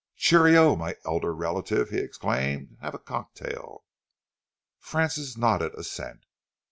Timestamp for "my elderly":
0.75-1.35